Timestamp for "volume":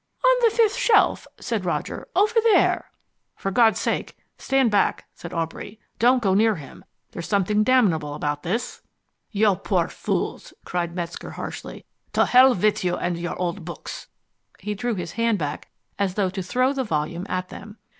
16.83-17.27